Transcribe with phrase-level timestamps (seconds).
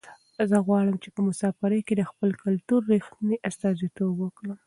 [0.51, 4.57] زه غواړم چې په مسافرۍ کې د خپل کلتور رښتنې استازیتوب وکړم.